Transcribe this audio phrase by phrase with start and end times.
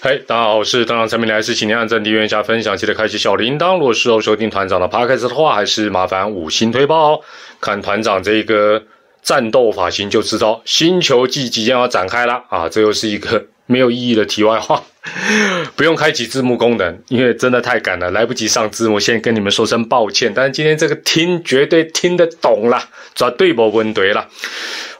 [0.00, 3.78] 嘿，大家好，我是团长陈明来，是请您按赞、订阅、下分享，记得开启小铃铛。
[3.78, 7.20] 如果事后收听团长的 p 开 d 的话，还是麻烦五星推爆哦。
[7.60, 8.84] 看团长这个
[9.22, 12.68] 战斗发型就知道，星球季即将要展开了啊！
[12.68, 14.84] 这又是一个没有意义的题外话，
[15.74, 20.32] 不用开启字幕功能，因为真的太赶了，来不及上字幕，先跟你们说声抱歉。
[20.32, 22.84] 但是今天这个听绝对听得懂了，
[23.16, 24.28] 绝对不问对了。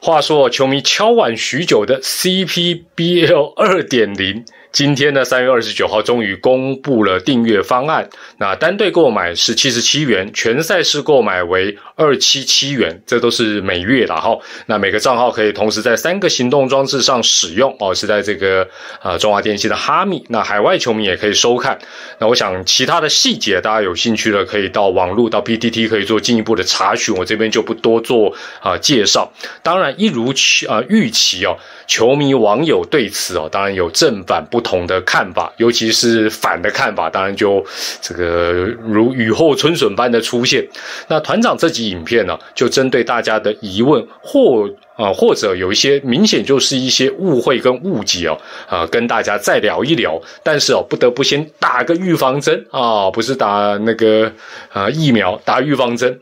[0.01, 4.45] 话说，球迷敲碗许久的 CPBL 二点零。
[4.71, 8.11] 今天呢，三月二十九号终于公布了订阅方案。
[8.37, 14.39] 那单队购买是七十七元，全赛事购买为二七七元，这都是每月的哈。
[14.67, 18.69] 那每个账号可以同时在三个行动装置上使用哦，是在这个
[19.03, 20.23] 呃中华电信的哈密。
[20.29, 21.79] 那海外球迷也可以收看。
[22.19, 29.33] 那我想其他的细节，大家有兴趣的可以到网络到 PTT 可以做进一步的查询，我这边就不多做啊介绍。
[29.63, 34.58] 当然，一如期啊预期哦，球迷网友对此哦，当然有正反不。
[34.59, 37.65] 不同的看法，尤其是反的看法，当然就
[38.03, 40.67] 这个如雨后春笋般的出现。
[41.07, 50.21] 那团长这集影片呢，就针对大家的疑问，或啊或者有一些明显就是一些误会跟误解哦，啊跟大家再聊一聊。
[50.43, 54.33] 但是哦，不得不先打个预防针啊，不是打那个
[54.73, 56.19] 啊疫苗，打预防针。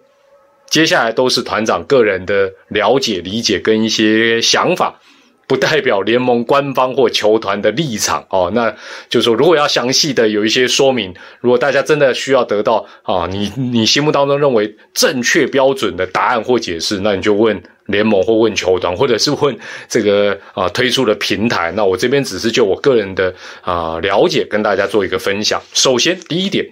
[0.69, 5.01] 接下来都是团长个人的了解、理解跟一些想法。
[5.47, 8.75] 不代表联盟官方或球团的立场哦，那
[9.09, 19.57] 就是说，如果要详细的有一些说明，如果大家真的需要得到啊，你你心目当中认为正确标准的答案或解释，那你就问联盟或问球团，或者是问
[19.89, 21.73] 这个啊推出的平台。
[21.77, 25.63] 那我这边只是就我个人的啊了解，跟大家做一个分享。
[25.73, 26.69] 首先，第一点，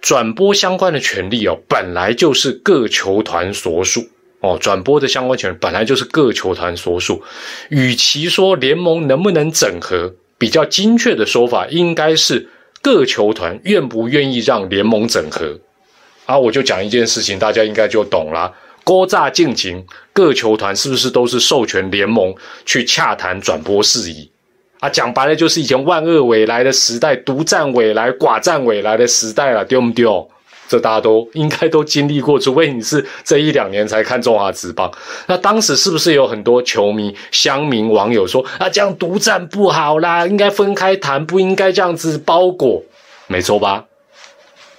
[0.00, 4.08] 转播相关的权利哦，本来就是各球团所属。
[4.44, 7.22] 哦，转播的相关权本来就是各球团所属，
[7.70, 12.50] 与其说联盟能不能整合，比较精确的说法应该是
[12.82, 15.58] 各球团愿不愿意让联盟整合。
[16.26, 18.52] 啊，我就讲一件事情，大家应该就懂了。
[18.84, 19.82] 郭炸进行，
[20.12, 22.34] 各球团是不是都是授权联盟
[22.66, 24.30] 去洽谈转播事宜？
[24.80, 30.28] 啊，讲白了就是以前万恶未来的时代，独占未来、寡占未来的时代了，丢不丢？
[30.66, 34.90] 这大家都应该都经历过，除非你是这一两年才看中华职棒。
[35.26, 42.82] 那当时是不是有很多球迷、乡民、网友说啊，这样独占不好啦，应该分开谈，不应该这样子包裹，
[43.26, 43.84] 没错吧？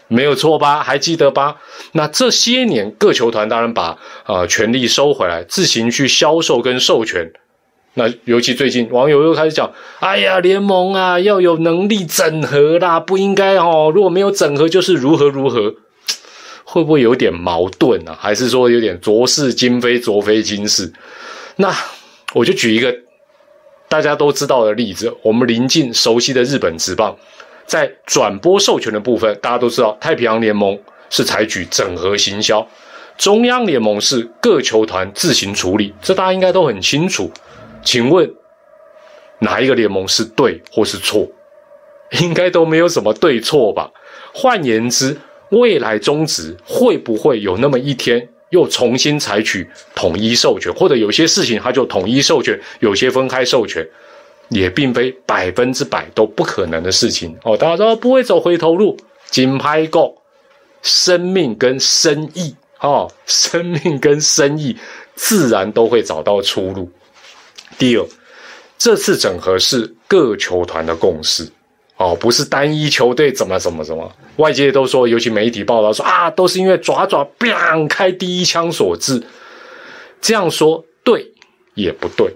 [0.07, 0.83] 没有错吧？
[0.83, 1.57] 还记得吧？
[1.93, 7.31] 那这些年各球团当然把呃权力收回来，自行去销售跟授权。
[7.97, 15.73] 那尤其最近网友又开始讲，哎呀，联盟啊要有能力整合啦，不应该哦，如果没有整合就是如何如何，
[16.65, 18.17] 会不会有点矛盾啊？
[18.19, 20.91] 还是说有点浊世今非浊非今世？
[21.55, 21.73] 那
[22.33, 22.93] 我就举一个
[23.87, 27.15] 大家都知道的例子，我们临近熟悉的日本职棒，
[27.65, 30.77] 在转播授权的部分，大家都知道太平洋联盟
[31.09, 32.67] 是采取整合行销，
[33.17, 37.31] 中央联盟是各球团自行处理，这大家应该都很清楚。
[37.85, 38.29] 请问
[39.39, 41.25] 哪一个联盟是对或是错？
[42.21, 43.89] 应该都没有什么对错吧。
[44.33, 45.17] 换言之，
[45.49, 53.87] 未来中职会不会有那么一天又重新采取统一授权，或者有些事情它就统一授权，有些分开授权，
[54.49, 57.57] 也并非百分之百都不可能的事情哦。
[57.57, 58.95] 大家说不会走回头路，
[59.29, 60.21] 金牌够，
[60.81, 64.77] 生命跟生意哦，生命跟生意
[65.15, 66.89] 自然都会找到出路。
[67.77, 68.05] 第二，
[68.77, 71.47] 这次整合是各球团的共识，
[71.97, 79.21] 哦，不是单一球队怎么怎么怎么，外界都说，尤其媒体报道说啊，都是因为爪爪 bang 开第一枪所致。
[80.21, 81.31] 这样说对
[81.73, 82.33] 也不对。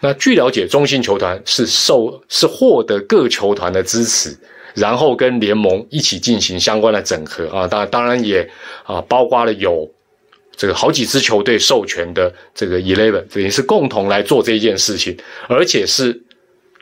[0.00, 4.36] 那据了解，中信球团是受是获得各球团的支持，
[4.74, 8.48] 然后跟联盟一起进行相关的整合啊，当当然也
[8.84, 9.88] 啊，包括了有。
[10.58, 15.16] 这个好几支球队授权的这个 Eleven，等于是共同来做这件事情，
[15.48, 16.20] 而且是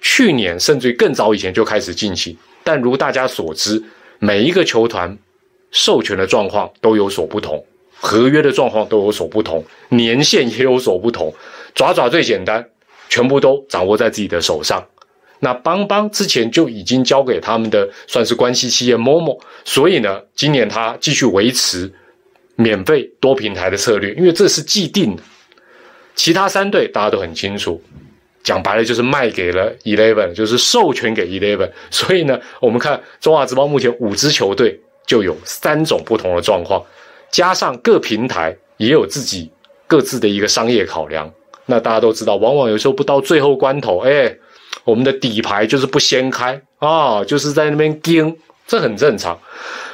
[0.00, 2.34] 去年甚至于更早以前就开始进行。
[2.64, 3.80] 但如大家所知，
[4.18, 5.14] 每一个球团
[5.72, 7.62] 授权的状况都有所不同，
[8.00, 11.30] 合约的状况都有所不同，年限也有所不同。
[11.74, 12.66] 爪爪最简单，
[13.10, 14.82] 全部都掌握在自己的手上。
[15.38, 21.92] 那邦邦之前就已经交给他们的算是关系企业 Momo，所以呢，今年他继续维持。
[22.56, 25.22] 免费多平台的策略，因为这是既定的。
[26.14, 27.80] 其他三队大家都很清楚，
[28.42, 31.70] 讲白了就是卖给了 Eleven，就是授权给 Eleven。
[31.90, 36.82] 所以呢，我们看中华职棒目前五支球队就有三种不同的状况，
[37.30, 39.50] 加上各平台也有自己
[39.86, 41.30] 各自的一个商业考量。
[41.66, 44.34] 那大家都知道，往往有时候不到最后关头，哎，
[44.84, 48.34] 我们的底牌就是不掀开啊，就是在那边盯，
[48.66, 49.38] 这很正常。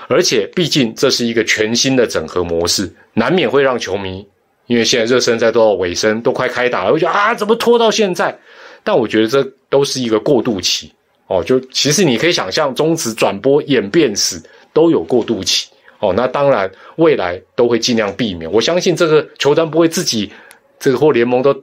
[0.08, 4.26] 而且毕竟这是一个全新的整合模式，难免会让球迷，
[4.66, 8.38] 因为现在热身赛都要尾声，都快开打了，会觉得啊，怎么拖到现在？
[8.84, 10.92] 但我觉得这都是一个过渡期
[11.28, 11.42] 哦。
[11.44, 15.68] 就其实你可以想象，中职转播演变史都有过渡期
[16.00, 16.12] 哦。
[16.16, 18.50] 那当然，未来都会尽量避免。
[18.50, 20.32] 我相信这个球团不会自己
[20.80, 21.54] 这个或联盟都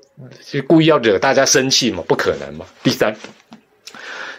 [0.66, 2.02] 故意要惹大家生气嘛？
[2.08, 2.66] 不可能嘛。
[2.84, 3.16] 第三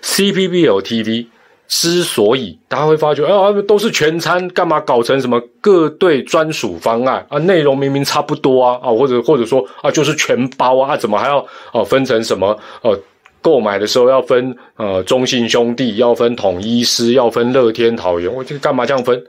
[0.03, 1.27] ，CPBL TV。
[1.73, 7.39] 之所以大家会发觉，啊，都是全餐，干嘛搞成什么各队专属方案啊？
[7.39, 12.59] 内容明明差不多啊，啊，或者或者说啊，就是全包啊，怎么还要哦分成什么？
[12.83, 13.01] 呃，
[13.41, 19.23] 购买的时候要分呃中信兄弟，要分统一师，要分乐天桃园，我这干嘛这样分？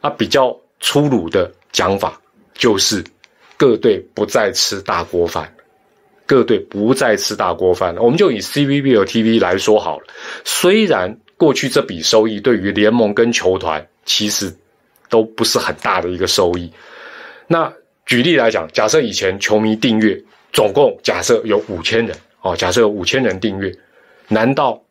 [0.00, 2.20] 啊，比较粗鲁的讲法
[2.52, 3.04] 就是
[3.56, 5.54] 各队不再吃大锅饭，
[6.26, 8.02] 各队不再吃大锅饭了。
[8.02, 10.06] 我们就以 C V B 和 T V 来说好了，
[10.44, 11.20] 虽然。
[11.36, 14.54] 过去这笔收益对于联盟跟球团其实
[15.10, 16.72] 都不是很大的一个收益。
[17.46, 17.72] 那
[18.06, 20.22] 举例来讲，假设以前球迷订阅
[20.52, 23.72] 总共假设有五千人哦，假设有五千人订阅，
[24.28, 24.82] 难道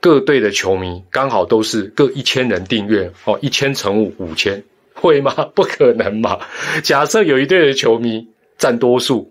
[0.00, 3.38] 各队的球迷刚好都是各一千人订阅哦？
[3.42, 4.62] 一千乘五五千
[4.94, 5.32] 会吗？
[5.54, 6.40] 不可能嘛！
[6.82, 8.26] 假设有一队的球迷
[8.56, 9.30] 占多数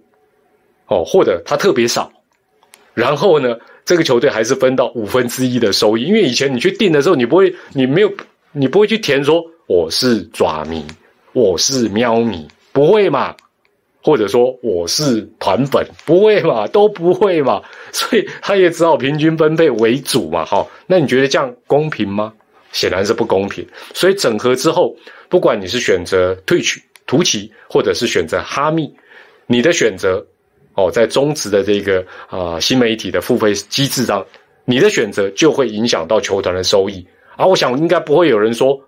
[0.88, 2.12] 哦，或者他特别少，
[2.94, 3.58] 然后呢？
[3.86, 8.12] 这个球队还是分到五分之一的收益，因为以前你去订的时候，你不会，你没有，
[8.52, 10.86] 你不会去填说我是爪迷，
[11.34, 13.36] 我是喵迷，不会嘛？
[14.02, 16.66] 或者说我是团粉，不会嘛？
[16.72, 17.62] 都不会嘛？
[17.92, 20.46] 所以他也只好平均分配为主嘛。
[20.46, 22.34] 好，那你觉得这样公平吗？
[22.72, 23.66] 显然是不公平。
[23.94, 24.96] 所以整合之后，
[25.30, 28.94] 不管你是选择退取、图奇，或者是选择哈密，
[29.46, 30.26] 你的选择。
[30.76, 34.26] 哦，在中职的这个啊新媒体的付费机制上，
[34.66, 37.06] 你的选择就会影响到球团的收益。
[37.36, 38.80] 啊，我想应该不会有人说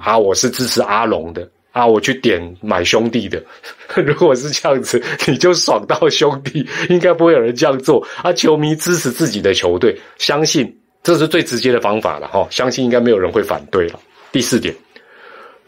[0.00, 3.42] 啊，我是支持阿龙的啊，我去点买兄弟的。
[3.96, 8.06] 如果是这样子，你就爽到兄弟，应该不会有人这样做。
[8.22, 13.98] 啊，球迷支持自己的球队，相信这是最直接的方法了哈，相信应该没有人会反对了。
[14.30, 14.74] 第四点。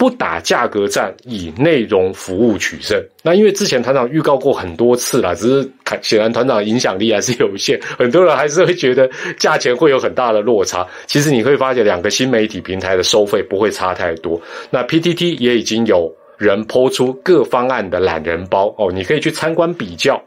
[0.00, 2.98] 不打价格战，以内容服务取胜。
[3.22, 5.70] 那因为之前团长预告过很多次了，只是
[6.00, 9.06] 显然团长影响力还是有限，很多人还是会觉得
[9.38, 10.86] 价钱会有很大的落差。
[11.06, 14.40] 其实你会发现，两个新媒体平台的收费不会差太多。
[14.70, 20.18] 那 PTT 也已经有人抛出各方案的懒人包哦，你可以去参观比较。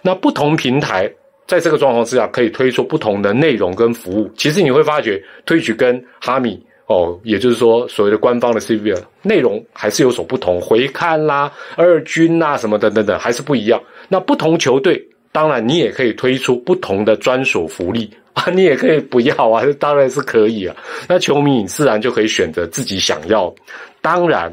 [0.00, 1.12] 那不同平台
[1.46, 4.30] 在这个状况之下，可以推出不同的内容跟服务。
[4.34, 6.58] 其实你会发觉，推举跟哈米。
[6.90, 8.92] 哦，也就是说，所谓的官方的 C V
[9.22, 13.80] 内容还是有所不同，回看啦、二军啦什么等等等，还是不一样。
[14.08, 15.00] 那不同球队，
[15.30, 20.74] 当然你也可以推出不同的专属福利 啊，你也可以不要啊，当然是可以啊。
[21.08, 23.54] 那球迷你自然就可以选择自己想要。
[24.00, 24.52] 当然，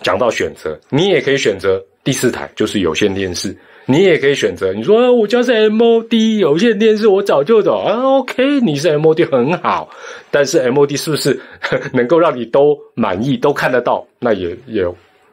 [0.00, 3.54] 讲到选择，你也可以选择第四台，就是有线电视。
[3.86, 8.00] 你也可以选择，你说我家是 MOD 有线电视，我早就走啊。
[8.02, 9.90] OK，你是 MOD 很好，
[10.30, 11.38] 但是 MOD 是不是
[11.92, 14.06] 能够让你都满意、都看得到？
[14.18, 14.82] 那也也，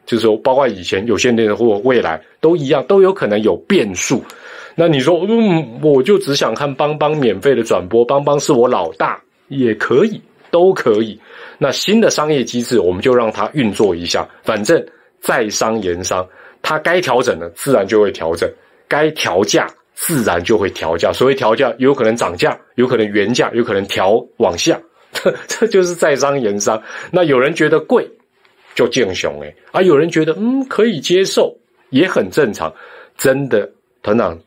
[0.05, 4.21] 就是说，包括以前有线电视或未来都一样，都有可能有变数。
[4.75, 10.21] 那你说，嗯，我就只想看邦邦免费的转播，邦邦是我老大，也可以，
[10.51, 11.17] 都可以。
[11.57, 14.85] 那新的商业机制，我们就让它运作一下，反正
[15.21, 16.27] 在商言商。
[16.61, 18.49] 它该调整的自然就会调整，
[18.87, 21.11] 该调价自然就会调价。
[21.11, 24.79] 所谓调价，有可能涨价，有可能原价，有可能调往下，
[25.11, 26.81] 这 这就是在商言商。
[27.11, 28.09] 那有人觉得贵，
[28.75, 31.55] 就敬雄哎，啊，有人觉得嗯可以接受，
[31.89, 32.73] 也很正常。
[33.17, 33.69] 真的，
[34.01, 34.39] 团长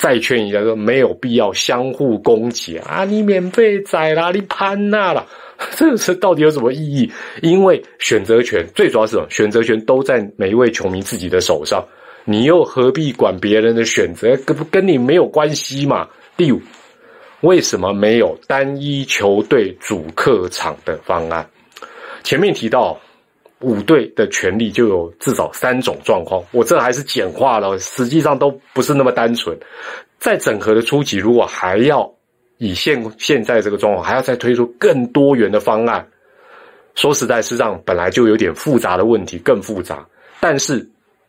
[0.00, 3.04] 再劝一下，说没有必要相互攻击啊！
[3.04, 5.26] 你免费宰啦，你攀那了。
[5.76, 7.12] 这是到底有什么意义？
[7.42, 9.26] 因为选择权最主要是什么？
[9.28, 11.86] 选择权都在每一位球迷自己的手上，
[12.24, 14.34] 你又何必管别人的选择？
[14.46, 16.08] 跟不跟你没有关系嘛？
[16.34, 16.58] 第五，
[17.42, 21.46] 为什么没有单一球队主客场的方案？
[22.22, 22.98] 前面提到
[23.60, 29.56] 五队的权利就有至少三种状况，我这还是简化了，实际上都不是那么单纯。
[30.18, 32.10] 在整合的初级，如果还要。
[32.62, 36.06] 以现现在这个状况，还要再推出更多元的方案，
[36.94, 40.06] 说实在，实际上本来就有点复杂的问题，更复杂。
[40.40, 40.86] 但是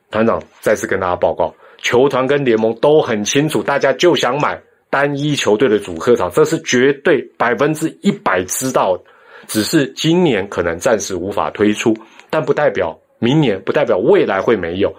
[0.09, 9.01] 团长再次跟大家报告，球团跟联盟都很清楚，大家就想买单一球队的主客场，这是绝对百分之一百知道。
[9.47, 11.95] 只是今年可能暂时无法推出，
[12.31, 14.91] 但不代表明年，不代表未来会没有。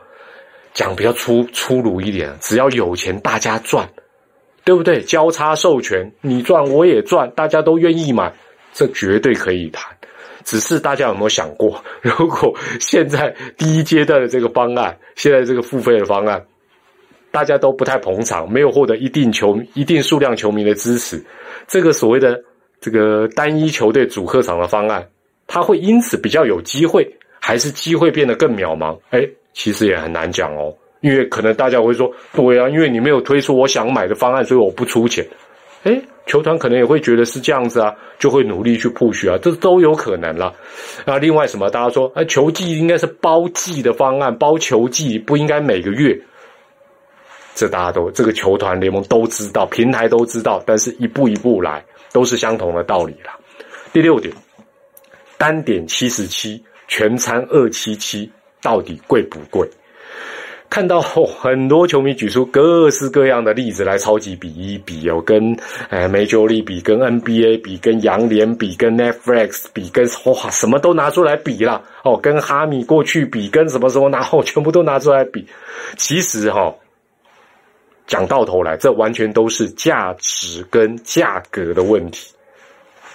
[0.72, 3.88] 讲比较粗粗鲁一点，只要有钱，大家赚。
[4.64, 5.02] 对不对？
[5.02, 8.32] 交叉授权，你赚我也赚，大家都愿意买，
[8.72, 9.92] 这绝对可以谈。
[10.44, 16.40] 只是大家有没有想过，如果现在第一阶段的这个方案，现在这个付费的方案，
[17.32, 21.20] 大家都不太捧场，没有获得一定球一定数量球迷的支持，
[21.66, 22.40] 这个所谓的
[22.80, 25.04] 这个单一球队主客场的方案，
[25.48, 28.96] 它会因此比较有机会，还是机会变得更渺茫？
[29.10, 30.72] 哎，其实也很难讲哦。
[31.00, 35.26] 因为可能大家会说，对啊，因为你没有推出我想买的方案，所以我不出钱。
[35.82, 40.54] 哎，球团可能也会觉得是这样子啊，就会努力去 push 啊，这都有可能啦。
[41.04, 41.68] 那另外什么？
[41.68, 46.16] 大家说，哎，球季应该是包季的方案，包球季不应该每个月。
[47.56, 53.36] 这大家都这个球团联盟都知道，平台都知道，但是一步一步来，都是相同的道理啦。
[53.92, 54.32] 第六点，
[55.36, 56.62] 单点七十七，
[56.94, 58.30] 全餐二七七，
[58.60, 59.66] 到底贵不贵？
[60.68, 65.56] 看到很多球迷举出各式各样的例子来超级比一比哦，跟
[65.88, 75.46] 呃梅球利比，跟 NBA 比，跟杨联比，跟 Netflix 比，跟哇什么都拿出来比了哦，跟哈米过去比，跟什么什么拿哦， 全部都拿出来比。
[75.96, 76.74] 其实哈，
[78.06, 82.34] 讲到头来，这完全都是价值跟价格的问题。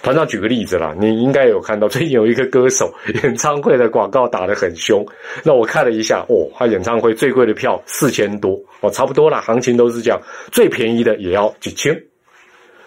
[0.02, 5.04] 团长举个例子啦，你应该有看到最近有一个歌手演唱会的广告打得很凶。
[5.42, 10.20] 那我看了一下，哦，他演唱会最贵的票四千多，哦，差不多啦，行情都是这样，
[10.52, 12.00] 最便宜的也要几千。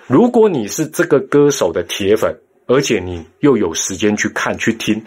[0.07, 2.35] 如果你是这个歌手的铁粉，
[2.67, 5.03] 而且你又有时间去看去听，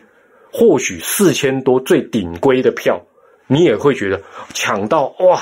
[0.52, 3.00] 或许四千多最顶规的票，
[3.46, 4.20] 你也会觉得
[4.52, 5.40] 抢到哇，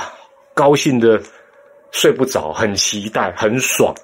[0.55, 1.21] 高兴的
[1.91, 3.95] 睡不着，很期待，很爽。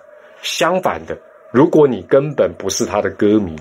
[0.42, 1.18] 相反的。
[1.50, 3.56] 如果你根本不是他的歌迷，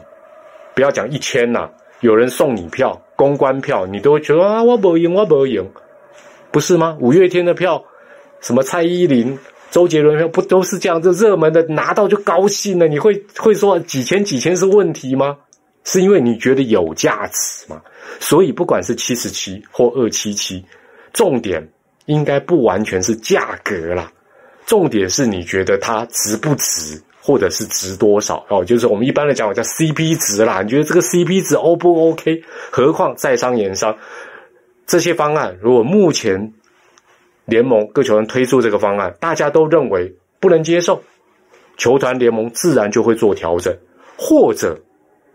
[0.76, 1.70] 不要讲一千呐，
[2.02, 5.72] 有人送你票，公关票，你都会觉得啊，我不赢，我不赢，
[6.52, 6.98] 不是吗？
[7.00, 7.84] 五月天的票，
[8.42, 9.40] 什么蔡依林、
[9.72, 11.02] 周杰伦票，不都是这样？
[11.02, 15.38] 这热门的拿到就高兴了，你会会说几千几千是问题吗？
[15.86, 17.82] 是因为你觉得有价值吗？
[18.20, 20.66] 所以不管是七十七或二七七，
[21.14, 21.66] 重点
[22.06, 24.12] 应该不完全是价格啦，
[24.66, 27.02] 重点是你觉得它值不值？
[27.28, 28.64] 或者是值多少哦？
[28.64, 30.62] 就是我们一般的讲法叫 CP 值啦。
[30.62, 32.42] 你觉得这个 CP 值 O 不 OK？
[32.72, 33.98] 何况在商言商，
[34.86, 36.54] 这些方案如果目前
[37.44, 41.02] 联盟各球团推出这个方案，大家都认为不能接受，
[41.76, 43.76] 球团联盟自然就会做调整。
[44.18, 44.80] 或者，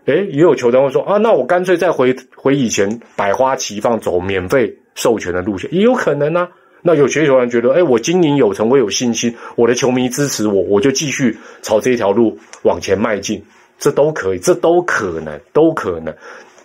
[0.07, 6.47] 哎，也有球团会说啊，那我干脆再回回以前百花齐放走免费授权的路线，也有可能呢。
[6.85, 13.45] 那有些球员觉得，哎，我经营有成，我有信心，我的球迷支持我，我就继续朝这条路往前迈进，
[13.79, 16.13] 这都可以，这都可能，都可能。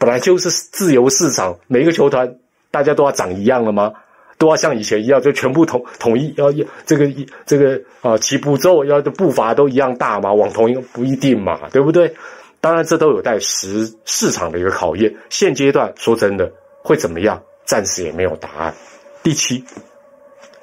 [0.01, 2.37] 本来就是自由市场，每一个球团
[2.71, 3.93] 大家都要长一样了吗？
[4.39, 6.53] 都要像以前一样，就全部统统一要
[6.85, 10.33] 这个一这个啊起步之后要的步伐都一样大吗？
[10.33, 12.15] 往同一个不一定嘛，对不对？
[12.61, 15.15] 当然，这都有待市市场的一个考验。
[15.31, 18.75] 现阶段说真的会怎么样，暂时也没有答案。
[19.23, 19.65] 第七。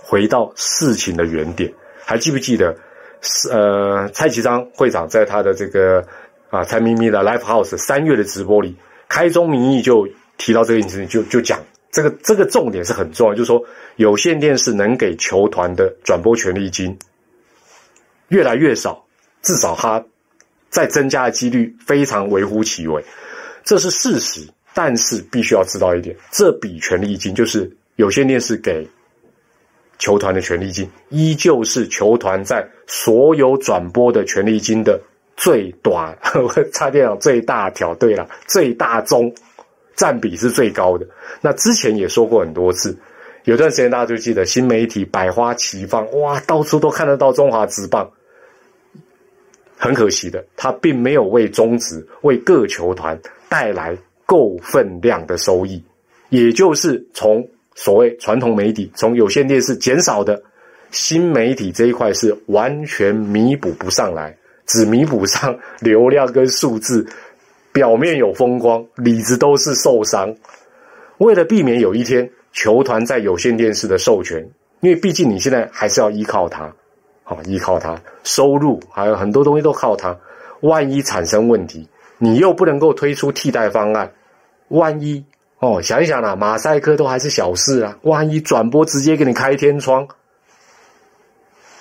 [0.07, 1.73] 回到事情的原点，
[2.05, 2.77] 还记不记得
[3.21, 3.49] 是？
[3.49, 6.05] 呃，蔡其章会长在他的这个
[6.51, 8.75] 啊蔡咪咪的 Live House 三月的直播里，
[9.09, 10.07] 开宗明义就
[10.37, 11.59] 提到这个事情，就就讲
[11.89, 16.99] 这个这个重点是很重要，就是说有线电视能给球团的转播权利金
[18.27, 19.07] 越来越少，
[19.41, 20.05] 至少它
[20.69, 23.03] 在增加的几率非常微乎其微，
[23.63, 24.47] 这是事实。
[24.75, 28.87] 但是必须要知道一点，这笔权利金就是有线电视给。
[29.97, 34.99] 球团的权利金依旧是球团在所有转播的权利金的
[35.37, 36.17] 最短，
[36.73, 37.95] 差点讲最大条。
[37.95, 39.33] 对了，最大宗
[39.95, 41.07] 占比是最高的。
[41.41, 42.97] 那之前也说过很多次，
[43.45, 48.09] 有段时间大家就记得新媒体百花齐放，哇，到处都看得到中华职棒。
[49.77, 55.83] 很可惜的，它并没有为中职为各球团带来够分量的收益，
[56.29, 57.47] 也就是从。
[57.75, 60.41] 所谓传统媒体从有线电视减少的
[60.91, 67.05] 新媒体这一块是完全弥补不上来，只弥补上流量跟数字，
[67.73, 70.33] 表面有风光，里子都是受伤。
[71.17, 74.41] 为了避免有一天球团在有线电视的授权，
[74.79, 76.73] 因为毕竟你现在还是要依靠它，
[77.25, 80.17] 啊，依靠它收入还有很多东西都靠它，
[80.61, 81.85] 万一产生问题，
[82.17, 84.09] 你又不能够推出替代方案，
[84.69, 85.25] 万一。
[85.59, 90.07] 哦，想一想啦，马赛克都还是小事啊，万一转播直接给你开天窗，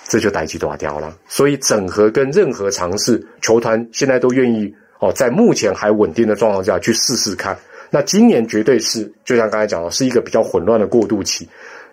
[0.07, 1.17] 这就逮鸡爪掉了。
[1.27, 7.57] 所以整合跟任何尝试，球团现在都愿意哦，在目前还稳定的状况下去试试看。
[7.91, 11.47] 那今年绝对是，就像刚才讲的，是一个比较混乱的过渡期，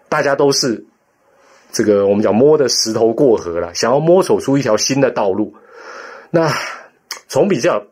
[0.08, 0.84] 大家都是
[1.72, 5.54] 这个我们讲摸的石头过河了，想要摸索出一条新的道路。
[6.30, 6.50] 那
[7.28, 7.84] 从比较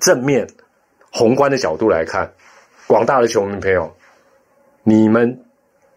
[0.00, 0.46] 正面、
[1.10, 2.32] 宏观的角度来看，
[2.88, 3.94] 广大的球迷朋友，
[4.82, 5.44] 你们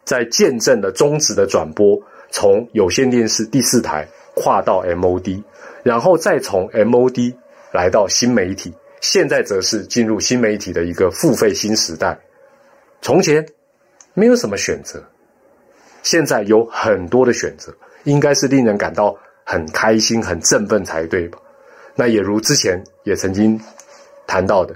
[0.04, 1.98] 在见证了中职的转播，
[2.32, 4.06] 从有线电视第四台
[4.36, 5.42] 跨到 MOD，
[5.84, 7.34] 然后再从 MOD
[7.72, 12.20] 来到新媒体，现在则是进入新媒体的一个付费新时代。
[13.02, 13.48] 从前
[14.14, 15.02] 没有什么选择，
[16.04, 21.40] 现在有很多的选择，应该是令人感到很开心、很振奋才对吧？
[21.96, 23.58] 那也如之前也曾经
[24.28, 24.76] 谈到的，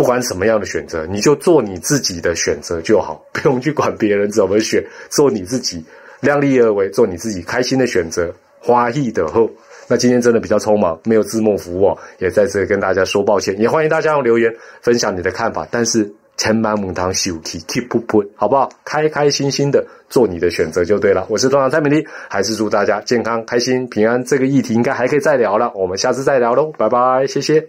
[0.00, 5.84] 不管什么样的选择，你就做你自己的选择就好， 不用去管别人怎么选，做你自己，
[6.20, 9.50] 量力而为，做你自己开心的选择，花艺的后。
[9.88, 16.10] 那今天真的比较匆忙，没有字幕服务，也在这跟大家说抱歉，也欢迎大家用留言分享你的看法，但是。
[16.38, 18.70] 千万母堂休息，keep up，好不好？
[18.82, 21.26] 开开心心的做你的选择就对了。
[21.28, 24.24] 我是团长蔡美丽，还是祝大家健康、开心、平安。
[24.24, 27.68] 这个议题应该还可以再聊了，我们下次再聊喽，拜拜，谢谢。